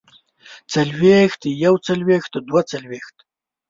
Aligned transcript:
څلوېښت 0.73 1.41
يوڅلوېښت 1.65 2.33
دوه 2.47 2.61
څلوېښت 2.71 3.15